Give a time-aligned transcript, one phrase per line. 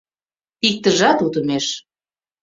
[0.67, 1.65] Иктыжат утымеш...